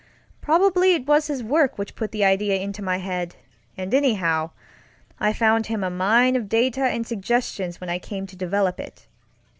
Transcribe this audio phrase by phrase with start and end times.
[0.41, 3.35] Probably it was his work which put the idea into my head,
[3.77, 4.49] and anyhow,
[5.19, 9.05] I found him a mine of data and suggestions when I came to develop it.